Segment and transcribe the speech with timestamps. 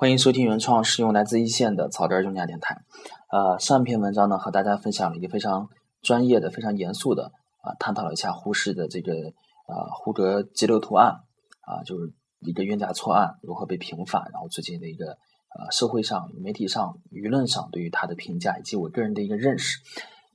[0.00, 2.82] 欢迎收听原创实用来自一线的草根儿用家电台。
[3.32, 5.68] 呃，上篇文章呢，和大家分享了一个非常
[6.02, 7.32] 专业的、非常严肃的
[7.62, 9.12] 啊，探讨了一下胡适的这个
[9.66, 11.24] 啊胡格激流图案
[11.62, 15.18] 啊，就是一个冤假错案如何被平反，然后最近的一个
[15.58, 19.80] 呃社会上、媒体上、舆论上对于他的评价，以及我个人的一个认识。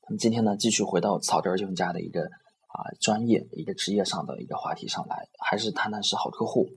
[0.10, 6.68] 那么今天呢，继续回到草根儿用家的一个啊专业、一个职业上的一个话题上来，还是谈谈是好客户。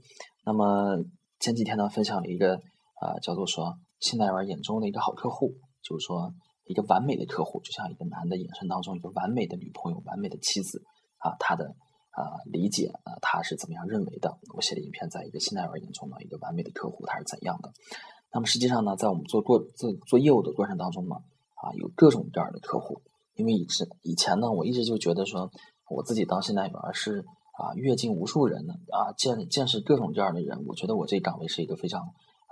[0.45, 1.03] 那么
[1.41, 2.61] 前几天呢，分享了一个。
[3.01, 6.33] 啊，叫做说现代人眼中的一个好客户，就是说
[6.65, 10.83] 一个完美的客户，就像一个男的眼神当中一个完美的女朋友、完美的妻子
[11.19, 11.65] 啊，他的
[12.11, 14.37] 啊理解啊，他是怎么样认为的？
[14.55, 17.71] 我写的影片，在一个现代人眼中的一个完美的客户，他是怎样的？
[18.33, 23.03] 那么实际上呢，在我们做过做做业务的过程当中呢，啊，有各种各样的客户，
[23.35, 25.51] 因为以前以前呢，我一直就觉得说，
[25.89, 27.25] 我自己当现代员是
[27.59, 32.03] 啊，阅尽无数人呢啊，见见识各种各样的人，我觉得我这岗位是一个非常。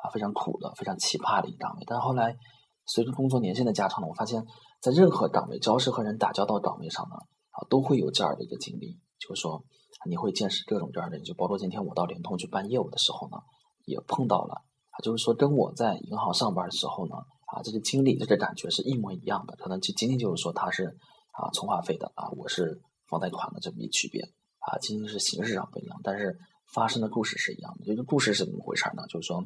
[0.05, 1.85] 啊，非常苦的、非常奇葩的一个岗位。
[1.87, 2.37] 但是后来，
[2.85, 4.45] 随着工作年限的加长呢，我发现，
[4.83, 7.17] 在任何岗位，只要是和人打交道岗位上呢，
[7.57, 9.65] 啊，都会有这样的一个经历，就是说，
[10.07, 11.25] 你会见识各种各样的人。
[11.25, 13.39] 就包括今天我到联通去办业务的时候呢，
[13.87, 14.61] 也碰到了
[14.91, 17.17] 啊，就是说，跟我在银行上班的时候呢，
[17.47, 19.57] 啊，这个经历、这个感觉是一模一样的。
[19.57, 20.85] 可能就仅仅就是说，他是
[21.33, 24.21] 啊充话费的啊，我是房贷款的这么一区别
[24.59, 26.37] 啊，仅仅是形式上不一样，但是。
[26.75, 29.07] 发生的故事是一样的，这个故事是怎么回事呢？
[29.09, 29.39] 就是说，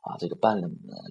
[0.00, 0.58] 啊，这个办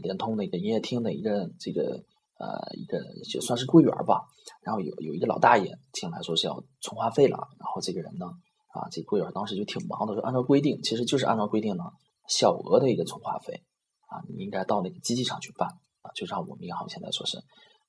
[0.01, 2.03] 联通的一个营业厅的一个这个
[2.39, 2.97] 呃一个
[3.31, 4.25] 就算是柜员吧，
[4.63, 8.25] 然后有有一个老大爷进来说是要充话费了，然后这个人呢，
[8.73, 11.83] 啊，这柜员当时就挺忙的，说按照规定，其实就是按照规定呢，
[12.27, 13.61] 小额的一个充话费，
[14.07, 15.69] 啊，你应该到那个机器上去办，
[16.01, 17.37] 啊，就像我们银行现在说是，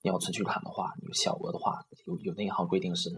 [0.03, 3.11] 你要存取款的话，你小额的话，有有的银行规定是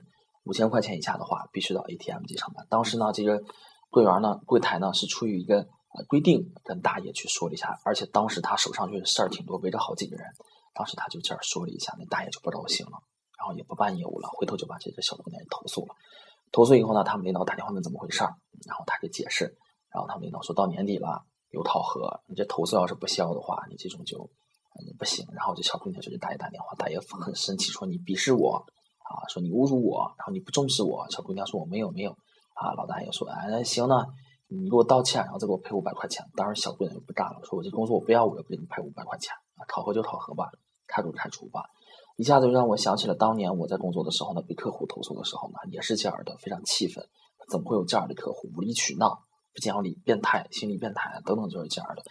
[0.45, 2.65] 五千块钱以下的话，必须到 ATM 机上办。
[2.71, 3.43] 当时呢，这个。
[3.93, 10.27] 柜员呢，柜台呢是出于一个呃规定，跟大爷去说了一下，而且当时他手上就是事儿挺多，围着好几个人，
[10.73, 12.97] 当时他就这样说了一下，那大爷就不高兴了，
[13.39, 15.95] 然后也不办业务了，回头就把这个小姑娘投诉了。
[16.53, 18.35] 投诉以后呢，他们领导打电话问怎么回事儿，
[18.67, 19.45] 然后他就解释，
[19.93, 24.31] 然后他们领导说到年底了有考核，你这投诉要是不消的话，你这种就
[24.99, 25.27] 不行。
[25.33, 28.65] 然后这小姑娘就给大爷打电话，大爷很生气，说你鄙视我
[29.05, 31.07] 啊，说你侮辱我，然后你不重视我。
[31.11, 32.17] 小姑娘说我没有没有。
[32.63, 34.07] 啊，老大爷说，哎，行呢，
[34.47, 36.25] 你给我道歉，然后再给我赔五百块钱。
[36.37, 40.49] 当时小姑娘就不干了，说我这工作我不要，我也不给你赔五百块钱啊，考核就考核吧，
[40.87, 41.65] 开除开除吧。
[42.17, 47.05] 一下子就让我想起了当年我在工作的时候呢，被客户投诉的时候呢，也是这样的，非常气愤。
[47.51, 49.09] 怎么会有这样的客户，无理取闹、
[49.53, 52.03] 不讲理、变态、心理变态等等，就是这样的。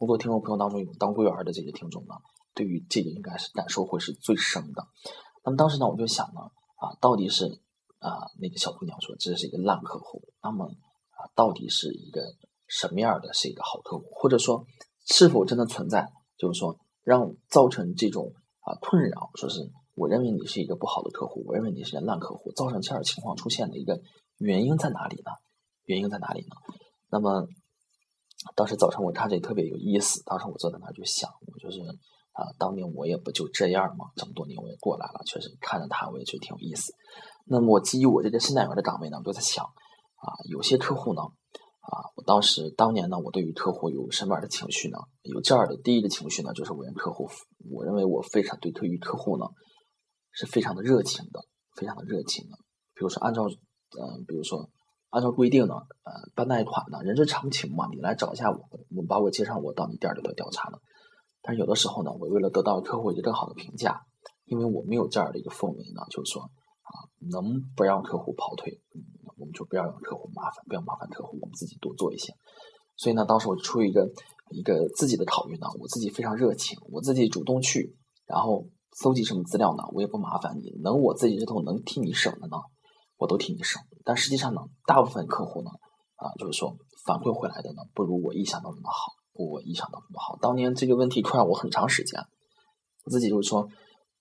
[0.00, 2.14] 如果听众朋友当中有当柜员的这个听众呢，
[2.54, 4.84] 对于这个应该是感受会是最深的。
[5.44, 6.40] 那么当时呢，我就想呢，
[6.76, 7.60] 啊，到底是。
[8.00, 10.24] 啊，那个小姑娘说这是一个烂客户。
[10.42, 12.22] 那么啊，到底是一个
[12.66, 14.04] 什么样的是一个好客户？
[14.12, 14.66] 或者说，
[15.06, 16.10] 是否真的存在？
[16.36, 24.00] 就是说，让造成这种啊困扰，说是我认为你是一个不好的客户，我认为你是个烂客户，造成这样情况出现的一个
[24.38, 25.30] 原因在哪里呢？
[25.84, 26.56] 原因在哪里呢？
[27.10, 27.46] 那么
[28.54, 30.22] 当时早晨我看着也特别有意思。
[30.24, 31.80] 当时我坐在那儿就想，我就是
[32.32, 34.06] 啊，当年我也不就这样嘛？
[34.16, 36.92] 这么多年我也过来了，确实看着他我也觉得挺有意思。
[37.46, 44.98] 那么我基于我这个新代员的岗位呢，我就在想，啊，有些客户呢，啊，我当时当年呢，我对于客户有什么样的情绪呢？
[45.22, 47.28] 有这样的第一个情绪呢，就是我认客户，
[47.70, 49.46] 我认为我非常对对于客户呢，
[50.30, 51.40] 是非常的热情的，
[51.74, 52.56] 非常的热情的。
[52.94, 54.70] 比如说按照，嗯，比如说
[55.08, 58.58] 按照规定呢，呃，办贷款呢，人之常情嘛，你来找一下我，
[58.94, 60.78] 我把我介绍我到你店里头调查呢。
[61.42, 64.00] 但是有的时候呢，我为了得到客户一个更好的评价，
[64.44, 67.10] 因为我没有这样的一个氛围呢，就是说啊。
[67.30, 68.80] 能不让客户跑腿，
[69.36, 72.32] 我们就不要让客户麻烦，不要麻烦客户，我们自己多做一些。
[72.96, 74.08] 所以呢，当时我出于一个
[74.48, 78.64] 一个自己的考虑呢，我自己非常热情，我自己主动去，然后
[78.96, 82.56] 搜集什么资料呢，我也不麻烦你，能我自己这头能替你省的呢，
[83.18, 83.82] 我都替你省。
[84.02, 85.68] 但实际上呢，大部分客户呢，
[86.16, 86.74] 啊，就是说
[87.04, 89.12] 反馈回来的呢，不如我意想当中的好，
[89.46, 90.36] 我意想到那么好。
[90.40, 92.20] 当年这个问题困扰我很长时间，
[93.04, 93.68] 我自己就是说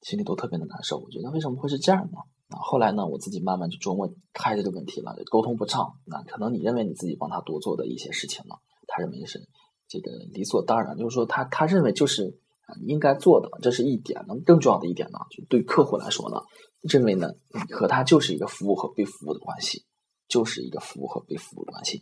[0.01, 0.97] 心里都特别的难受。
[0.97, 2.19] 我觉得为什么会是这样呢？
[2.49, 5.93] 啊，后来呢，我自己慢慢就琢磨开这个问题了，沟通不畅。
[6.05, 8.55] 那可能你认为你自己帮他多做的一些事情呢，
[8.87, 9.39] 他认为是
[9.87, 12.39] 这个理所当然，就是说他他认为就是
[12.87, 14.23] 应该做的，这是一点。
[14.27, 16.41] 那么更重要的一点呢，就对客户来说呢，
[16.81, 17.29] 认为呢
[17.71, 19.85] 和他就是一个服务和被服务的关系，
[20.27, 22.01] 就是一个服务和被服务的关系。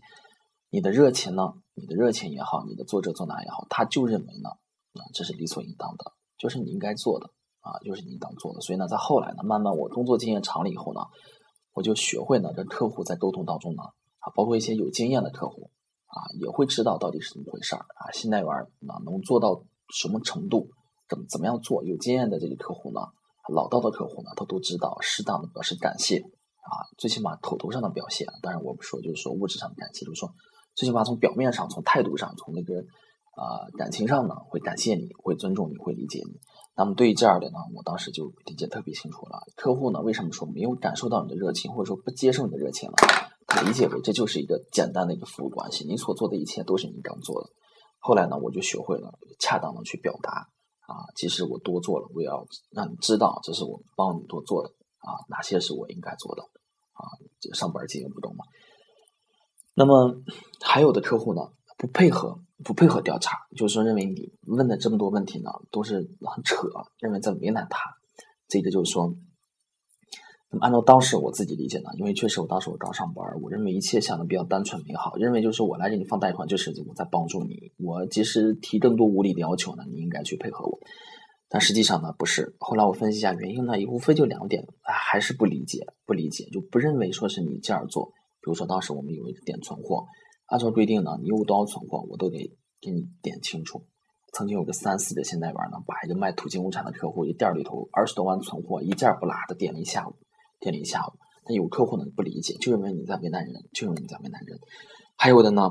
[0.77, 7.31] 你的热情呢，你的热情也好，你的做这做那也好，他就认为呢，啊这是理所应当的，就是你应该做的。
[7.61, 11.01] 啊，就是你应当做的，所以呢，在后来呢，慢慢我工作经验长了以后呢，
[11.73, 13.81] 我就学会呢跟客户在沟通当中呢，
[14.19, 15.69] 啊，包括一些有经验的客户
[16.05, 18.11] 啊，也会知道到底是怎么回事儿啊。
[18.13, 20.69] 信贷员啊，能做到什么程度？
[21.09, 21.83] 怎么怎么样做？
[21.83, 23.01] 有经验的这个客户呢，
[23.53, 28.25] 老道的客户呢，他都知道适当的表示感谢啊，最起码口头上的表现。
[28.41, 30.29] 当然我不说，就是说物质上的感谢，就是说
[30.77, 32.81] 最起码从表面上、从态度上、从那个
[33.33, 36.39] 啊感情上呢，会感谢你，会尊重你，会理解你。
[36.75, 39.41] 那么对于这样的呢，我当时就理解特别清楚了。
[39.55, 42.95] 客户呢，为什么说没有感受到你的热情，或者说不接受你的热情了？
[43.47, 47.49] 他理解为这就是一个简单的一个服务关系，你所做的一切都是你刚做的。
[47.97, 50.47] 后来呢，我就学会了恰当的去表达
[50.85, 54.69] 啊，即使我多做了，我也要让你知道这是我帮你多做的
[54.99, 56.43] 啊，哪些是我应该做的
[56.93, 57.01] 啊，
[57.39, 58.45] 这上班经验不懂嘛。
[59.77, 60.21] 那么
[60.59, 61.41] 还有的客户呢，
[61.77, 62.41] 不配合。
[62.63, 66.67] 不配合调查，就是说认为你问的这么多问题呢，都是很扯，
[66.99, 67.79] 认为在为难他。
[68.47, 69.13] 这个就是说，
[70.49, 77.71] 那么按照当时我自己理解呢，因为确实我当时我刚上班，我认为一切想的比较单纯美好，认为就是我来给你放贷款，就是我在帮助你。
[77.77, 80.79] 我即使提更多无理的要求呢，你应该去配合我。
[81.49, 82.55] 但实际上呢，不是。
[82.57, 88.11] 后来我分析一下原因呢，也无非就两点，还是不理解，不理解，就不认为说是你这样做。
[88.47, 90.05] 比如说当时我们有一个点存货。
[90.45, 92.37] 按照规定呢，你有多少存货，我都得
[92.79, 93.83] 给你点清楚。
[94.31, 100.15] 曾经有个三四的信贷员呢，把一个卖土金物产的客户一店里头二十多万存货一件不落的点了一下午，
[100.61, 101.11] 点了一下午。
[101.43, 104.57] 但有客户呢不理解，就认为你在为难人，就认为你在为难人。
[105.17, 105.63] 还有的呢，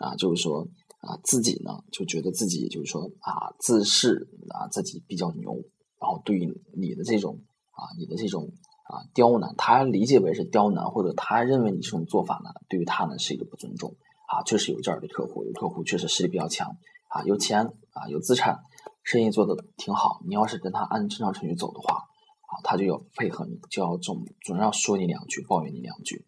[0.00, 0.66] 啊，就是说
[0.98, 5.52] 啊，自己呢就觉得自己就是说啊，自恃啊自己比较牛，
[6.00, 7.38] 然后对于你的这种
[7.70, 8.50] 啊，你的这种。
[8.94, 13.96] 啊，刁难他理解为是刁难，或者他认为你这种做法呢，对于他呢是一个不尊重。
[14.26, 16.68] 啊，确实有这样的客户，有客户确实实力比较强，
[17.08, 18.62] 啊，有钱啊，有资产，
[19.02, 20.20] 生意做的挺好。
[20.26, 26.24] 你要是跟他按正常程序走的话，啊，他就要配合你，就要总总要说你两句，抱怨你两句。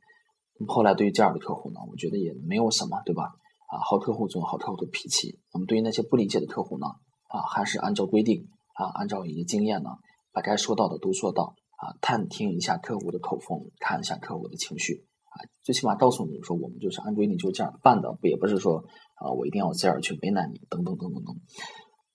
[0.58, 3.32] 那么后来对于这样的客户呢，我觉得也没有什么，对吧？
[3.70, 5.40] 啊，好客户总有好客户的脾气。
[5.54, 6.86] 那么对于那些不理解的客户呢，
[7.28, 9.90] 啊，还是按照规定，啊，按照一个经验呢，
[10.32, 11.54] 把该说到的都说到。
[11.76, 18.78] 啊，探听一下客户的口风，看一下客户的情绪，啊，最起码告诉你说，我们就是按规定就这样办的，不也不是说
[19.16, 21.36] 啊，我一定要这样去为难你，等等等等等。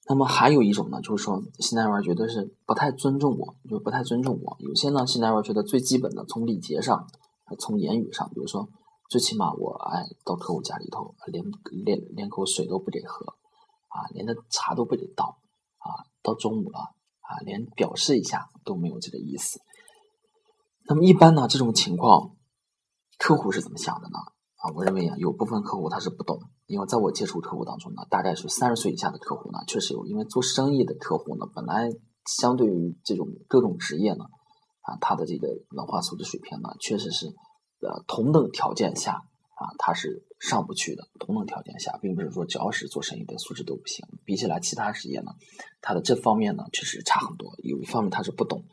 [0.09, 4.57] 那么还有一种呢，就是说新来员觉得是不太尊重我，就不太尊重我。
[4.59, 7.05] 有些呢，新来员觉得最基本的从礼节上，
[7.59, 8.67] 从言语上，比如说
[9.09, 11.43] 最起码我哎到客户家里头，连
[11.85, 13.27] 连连口水都不给喝，
[13.89, 15.37] 啊，连个茶都不给倒，
[15.77, 16.79] 啊，到中午了。
[17.31, 19.59] 啊，连表示一下都没有这个意思。
[20.87, 22.35] 那么一般呢，这种情况，
[23.17, 24.17] 客户是怎么想的呢？
[24.57, 26.37] 啊，我认为啊，有部分客户他是不懂，
[26.67, 31.89] 因为在我接触客户当中呢，大概是三十岁以下的客户呢，确实有，因为做生意的客户呢，本来
[32.25, 34.25] 相对于这种各种职业呢，
[34.81, 39.23] 啊，他的这个文化素质水平呢，确实是呃同等条件下。
[39.61, 41.07] 啊，他是上不去的。
[41.19, 44.03] 同等条件下，并不是说只要是做生意的素质都不行。
[44.25, 45.31] 比起来其他职业呢，
[45.81, 47.53] 他的这方面呢确实差很多。
[47.63, 48.65] 有一方面他是不懂，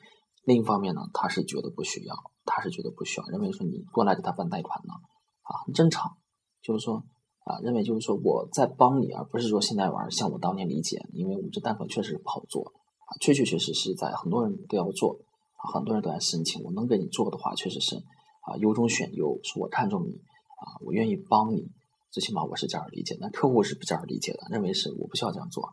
[0.44, 2.14] 另一方面呢他是觉得不需要，
[2.46, 4.94] 他是觉得不需要，认为说你过来给他办贷款呢，
[5.42, 6.16] 啊，很正常。
[6.62, 7.04] 就是说
[7.44, 15.18] 啊，认为就是说我在帮你，而不是说现在玩像我当年理解，因为我们这贷款确实不好做啊，确确实实是在很多人都要做
[15.56, 16.62] 啊，很多人都在申请。
[16.64, 20.18] 我能给你做的话，确实是啊，优中选优，是我看中你。
[20.58, 21.70] 啊，我愿意帮你，
[22.10, 23.16] 最起码我是这样理解。
[23.20, 25.64] 那客户是不这样理解的，认为是我不需要这样做。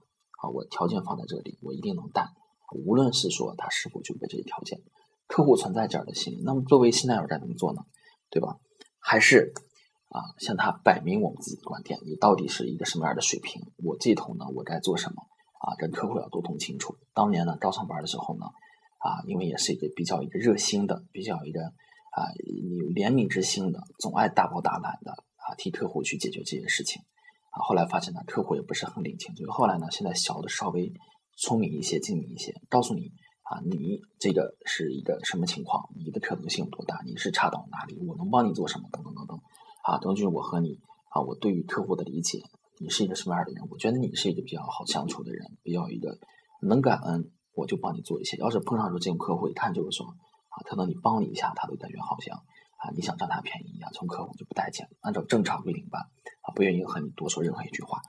[0.42, 2.30] 啊，我条件放在这里，我一定能贷。
[2.86, 4.80] 无论是说他是否具备这些条件，
[5.28, 6.42] 客户存在这样的心理。
[6.44, 7.82] 那么作为信贷员该怎么做呢？
[8.30, 8.58] 对吧？
[9.00, 9.54] 还是
[10.10, 13.62] 啊，向他摆明我们自己的观点，你到底是一个什么样的水平？
[13.84, 15.24] 我这头呢，我该做什么？
[15.62, 16.96] 啊，跟客户要沟通清楚。
[17.14, 18.46] 当年呢，刚上班的时候呢，
[19.00, 21.74] 啊，因为也是一个比较一个热心的，比较一个。
[22.16, 27.02] 啊，你有怜悯之心的，总爱大包大揽的啊，替客户去解决这些事情
[27.52, 27.60] 啊。
[27.68, 30.94] 后来发现呢，客户也不是很领情，所以后来呢，现在小的稍微
[31.36, 33.12] 聪明一些、精明一些，告诉你
[33.44, 39.38] 啊，你这个是一个什么情况，你的可能性有多大，你是差到哪里，我能帮你做什么，等等等等
[39.84, 40.00] 啊。
[40.00, 40.80] 根据我和你
[41.10, 42.40] 啊，我对于客户的理解，
[42.80, 43.68] 你是一个什么样的人？
[43.70, 46.18] 我觉得你是一个比较好相处的人，比较一个
[46.62, 48.38] 能感恩，我就帮你做一些。
[48.38, 50.08] 要是碰上说这种客户，一看就是说。
[50.56, 52.38] 啊，他能你帮你一下，他都感觉好像
[52.78, 56.02] 啊，你想占他便宜一样，从客户就不待见，按照正常规定办
[56.42, 58.00] 啊，不愿意和你多说任何一句话。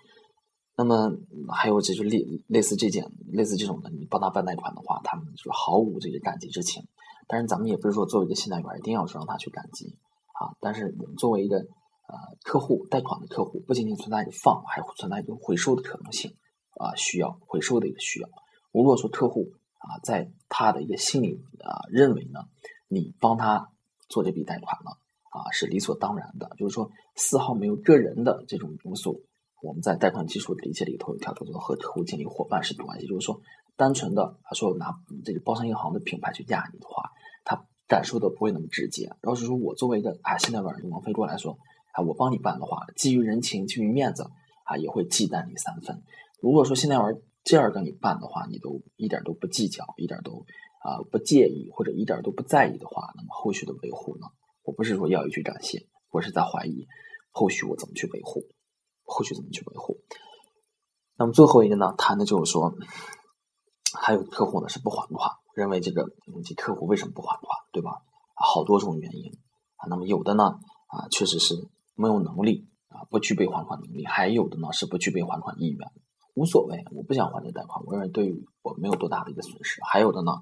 [0.79, 1.11] 那么
[1.49, 6.87] 还有这就类类似这件类似这种的，你帮他办贷款的话，他们就是毫无这个感激之情。
[7.27, 9.97] 但是咱们也不是说作为一个信贷员一定要说让他去感激
[10.39, 10.55] 啊。
[10.61, 16.37] 但是我们作为一个呃客户贷款的客户，不仅仅存在一个放，还存在一个回收的可能性
[16.79, 18.29] 啊，需要回收的一个需要。
[18.71, 19.49] 如果说客户，
[19.87, 22.41] 啊，在他的一个心里啊，认为呢，
[22.89, 23.71] 你帮他
[24.09, 24.91] 做这笔贷款呢，
[25.31, 29.23] 啊，是理所当然的，就是说丝毫没有个人的这种因素。
[29.63, 33.41] 我们在贷款技术的理解里头有一条叫做和客户建立伙伴式关系，就是说
[33.77, 37.11] 单纯的他说拿这个包商银行的品牌去压你的话，
[37.45, 39.11] 他感受的不会那么直接。
[39.23, 41.59] 要是说我作为一个啊现代软件王飞过来说
[41.93, 44.31] 啊，我帮你办的话，基于人情基于面子
[44.65, 46.03] 啊，也会忌惮你三分。
[46.41, 47.15] 如果说现代玩
[47.47, 50.45] 这样跟你办的话，你都一点都不计较，一点都
[50.83, 54.27] 啊不介意或者一点都不在意的话，那么后续的维护呢？
[54.65, 56.89] 我不是说要一句感谢，我是在怀疑
[57.31, 58.43] 后续我怎么去维护，
[59.05, 60.01] 后续怎么去维护。
[61.17, 62.75] 那么最后一个呢，谈的就是说，
[63.97, 66.05] 还有客户呢是不还款，认为这个
[66.45, 68.03] 这客户为什么不还款，对吧？
[68.35, 69.31] 好多种原因
[69.77, 69.87] 啊。
[69.89, 70.43] 那么有的呢
[70.89, 71.55] 啊，确实是
[71.95, 75.89] 没有能力啊，不具备还款能力；还有的呢是不具备还款意愿。
[76.37, 79.81] 无所谓，我不想还这贷款，我认为对于我没有多大的一个损失。
[79.83, 80.33] 还有的呢，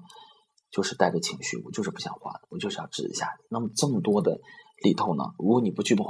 [0.69, 3.29] 就是带着情绪，我就是不想还，我就是要治一下。
[3.49, 4.41] 那么这么多的
[4.83, 6.03] 里头呢，如果你不具备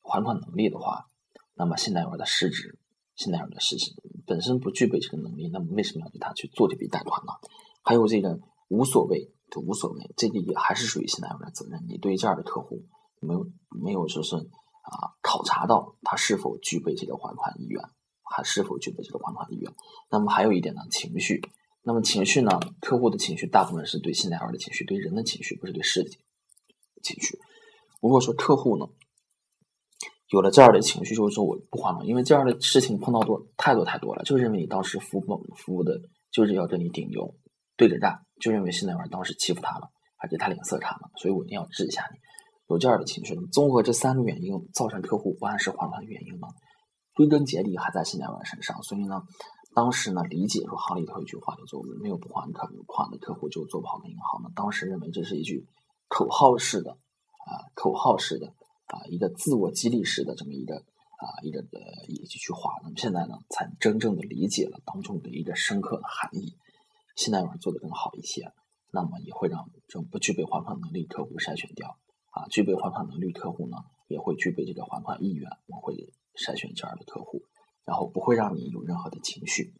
[0.00, 1.04] 还款能力的话，
[1.54, 2.78] 那么现代人的市值，
[3.14, 3.92] 现代人的市值
[4.26, 7.32] 本身不具备这个能力，那么为什么要给他去做这笔贷款呢？
[7.84, 11.84] 还有这个无所谓，就无所谓，这个也还是属于现代人的责任。
[11.86, 12.86] 你对这样的客户
[13.20, 17.82] 没有没有说是啊考察到他是否具备这个还款意愿。
[18.34, 19.72] 还是否具备这个还款意愿？
[20.10, 21.40] 那么还有一点呢，情绪。
[21.82, 22.50] 那么情绪呢？
[22.80, 26.20] 客户的情绪大部分是对信贷员的情绪，对人的情绪，不是对事情
[27.02, 27.38] 情绪。
[28.02, 28.86] 如果说客户呢
[30.30, 35.22] 有了这样的情绪，就是说我不还了，因为这样的事情碰到多太多太多了，就认为你当时服务
[35.56, 36.00] 服务的
[36.32, 37.36] 就是要跟你顶牛
[37.76, 42.18] 对着干，就认为信贷员当时欺负他了，还给他脸色看了，所以我一定要治一下你。
[42.68, 46.48] 有这样的情绪，综合这三个原因造成客户不按时还款的原因呢？
[47.16, 49.22] 归根结底还在信贷员身上，所以呢，
[49.74, 52.70] 当时呢理解说行里头一句话叫做“没有不还款
[53.10, 55.66] 的客户就做不好的银行”呢，当时认为这是一句
[56.08, 58.48] 口号式的啊，口号式的
[58.86, 62.74] 啊，一个自我激励式的这么一个啊一个呃一句话。
[62.82, 66.58] 那么现在呢，才真正的理解了当中的一个深刻的含义。
[67.16, 68.52] 信贷员做的更好一些，
[68.92, 71.96] 那么也会让这种不具备还款能力客户筛选掉
[72.30, 76.12] 啊，具备还款能力客户呢，也会具备这个还款意愿，我会。
[76.36, 77.42] 筛选这样的客户，
[77.84, 79.74] 然后不会让你有任何的情绪，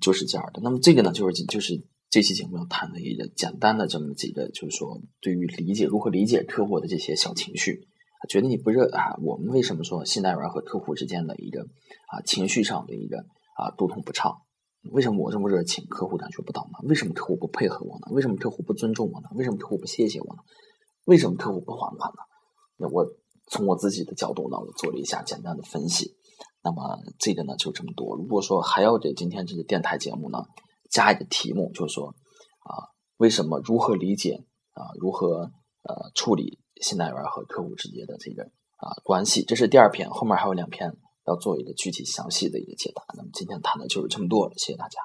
[0.00, 0.60] 就是这样的。
[0.62, 7.88] 那么这个呢，就是就是这期节目要谈的一个简单的这么几个，就是说对于理解如何理解客户的这些小情绪，
[8.28, 9.16] 觉得你不热啊？
[9.22, 11.62] 我们为什么说信贷员和客户之间的一个
[12.08, 13.18] 啊情绪上的一个
[13.56, 14.42] 啊沟通不畅？
[14.92, 16.78] 为什么我这么热情，客户感觉不到呢？
[16.88, 18.08] 为什么客户不配合我呢？
[18.10, 19.28] 为什么客户不尊重我呢？
[19.34, 20.42] 为什么客户不谢谢我呢？
[21.04, 22.22] 为什么客户不还款呢？
[22.78, 23.06] 那我。
[23.46, 26.16] 从我自己的角度呢，我做了一下简单的分析。
[26.62, 28.16] 那么这个呢就这么多。
[28.16, 30.38] 如果说还要给今天这个电台节目呢
[30.90, 38.44] 加一个题目，就是说啊，为什么如何理解啊，如何呃处理信贷员和客户之间的这个
[38.76, 39.44] 啊关系？
[39.44, 40.96] 这是第二篇，后面还有两篇
[41.26, 43.02] 要做一个具体详细的一个解答。
[43.14, 44.98] 那么今天谈的就是这么多，谢谢大家。